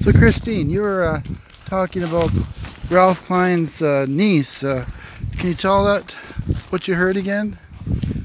[0.00, 1.20] So, Christine, you were uh,
[1.66, 2.30] talking about
[2.90, 4.64] Ralph Klein's uh, niece.
[4.64, 4.86] Uh,
[5.36, 6.12] can you tell that
[6.70, 7.58] what you heard again?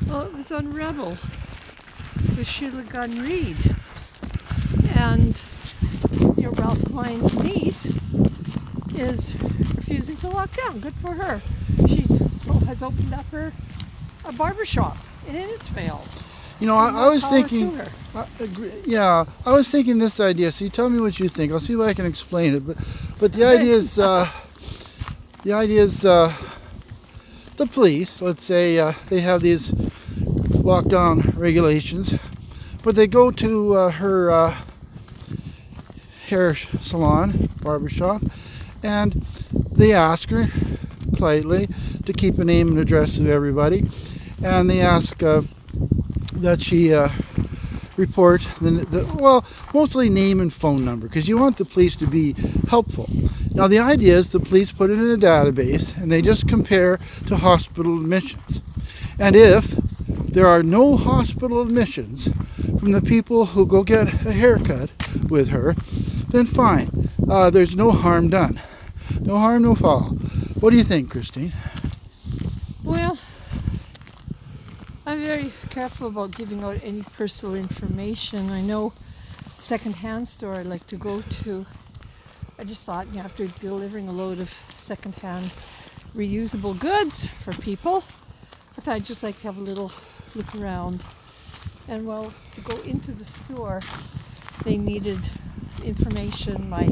[0.07, 1.17] Well, it was on Rebel
[2.35, 3.57] with Sheila Gunn Reid.
[4.95, 5.37] And
[6.37, 7.85] you know, Ralph Klein's niece
[8.95, 9.35] is
[9.75, 10.79] refusing to lock down.
[10.79, 11.41] Good for her.
[11.87, 13.51] She's oh, has opened up her
[14.25, 14.97] a barber shop
[15.27, 16.01] in Innisfail.
[16.59, 17.79] You know, I, I was thinking.
[18.15, 18.25] I
[18.83, 20.51] yeah, I was thinking this idea.
[20.51, 21.51] So you tell me what you think.
[21.51, 22.65] I'll see if I can explain it.
[22.65, 22.77] But,
[23.19, 24.27] but the idea is, uh,
[25.43, 26.33] the idea is, uh,
[27.57, 28.23] the police.
[28.23, 32.15] Let's say uh, they have these lockdown regulations,
[32.83, 34.57] but they go to uh, her uh,
[36.25, 38.23] hair salon, barbershop,
[38.81, 39.13] and
[39.71, 40.47] they ask her
[41.13, 41.69] politely
[42.05, 43.85] to keep a name and address of everybody,
[44.43, 45.21] and they ask.
[46.37, 47.09] That she uh,
[47.97, 52.07] report the, the well mostly name and phone number because you want the police to
[52.07, 52.33] be
[52.69, 53.09] helpful.
[53.53, 56.99] Now the idea is the police put it in a database and they just compare
[57.25, 58.61] to hospital admissions.
[59.19, 59.65] And if
[60.07, 62.29] there are no hospital admissions
[62.79, 64.91] from the people who go get a haircut
[65.29, 65.73] with her
[66.29, 67.09] then fine.
[67.29, 68.59] Uh, there's no harm done.
[69.21, 70.09] No harm no foul.
[70.59, 71.53] What do you think christine?
[72.83, 73.17] Well,
[75.27, 78.49] very careful about giving out any personal information.
[78.49, 78.93] I know
[79.59, 81.65] secondhand store I like to go to.
[82.57, 85.51] I just thought you know, after delivering a load of secondhand
[86.15, 88.05] reusable goods for people,
[88.77, 89.91] I thought I'd just like to have a little
[90.33, 91.03] look around.
[91.89, 93.81] And well, to go into the store,
[94.63, 95.19] they needed
[95.83, 96.89] information, my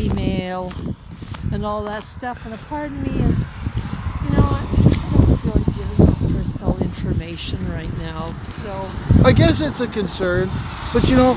[0.00, 0.72] email,
[1.52, 2.46] and all that stuff.
[2.46, 3.40] And a part of me is,
[4.24, 4.64] you know, I
[4.96, 6.76] I don't feel like giving out personal
[7.26, 8.32] information right now.
[8.42, 8.88] So
[9.24, 10.50] i guess it's a concern
[10.92, 11.32] but you know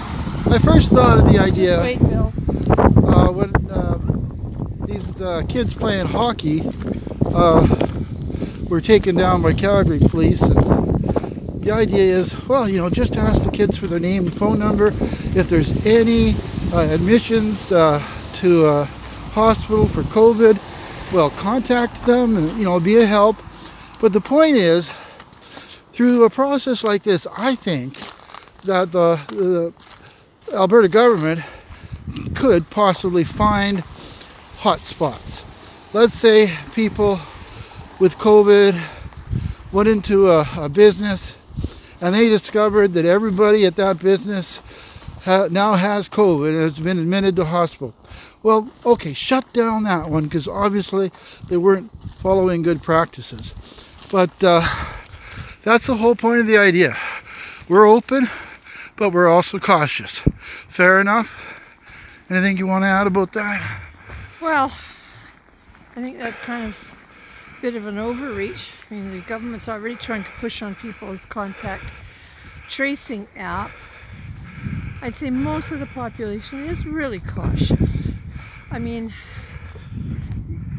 [0.51, 2.33] i first thought of the idea just wait, Bill.
[3.07, 3.97] uh, when uh,
[4.85, 6.61] these uh, kids playing hockey
[7.33, 7.67] uh,
[8.69, 10.41] were taken down by Calgary police.
[10.41, 14.35] And the idea is, well, you know, just ask the kids for their name and
[14.35, 14.87] phone number.
[15.35, 16.35] If there's any
[16.73, 18.03] uh, admissions uh,
[18.35, 18.85] to a
[19.33, 20.59] hospital for COVID,
[21.13, 23.37] well, contact them and, you know, be a help.
[23.99, 24.91] But the point is,
[25.99, 27.95] through a process like this, I think
[28.61, 31.41] that the, the Alberta government
[32.35, 33.81] could possibly find
[34.59, 35.43] hot spots.
[35.91, 37.19] Let's say people
[37.99, 38.81] with COVID
[39.73, 41.37] went into a, a business
[42.01, 44.61] and they discovered that everybody at that business
[45.25, 47.93] ha- now has COVID and has been admitted to hospital.
[48.41, 51.11] Well, okay, shut down that one because obviously
[51.49, 53.53] they weren't following good practices.
[54.09, 54.65] But uh,
[55.63, 56.97] that's the whole point of the idea.
[57.67, 58.29] We're open,
[58.95, 60.21] but we're also cautious.
[60.67, 61.41] Fair enough?
[62.29, 63.81] Anything you want to add about that?
[64.41, 64.71] Well,
[65.95, 66.91] I think that's kind of
[67.57, 68.69] a bit of an overreach.
[68.89, 71.91] I mean, the government's already trying to push on people's contact
[72.69, 73.71] tracing app.
[75.01, 78.09] I'd say most of the population is really cautious.
[78.71, 79.13] I mean,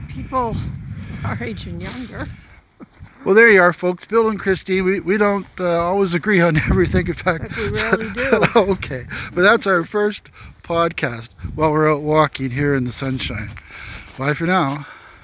[0.08, 0.56] people
[1.24, 2.28] our age and younger.
[3.30, 4.06] Well, there you are, folks.
[4.06, 7.06] Bill and Christine, we, we don't uh, always agree on everything.
[7.06, 8.42] In fact, we rarely do.
[8.56, 9.06] okay.
[9.32, 10.30] But that's our first
[10.64, 13.50] podcast while we're out walking here in the sunshine.
[14.18, 14.84] Bye for now.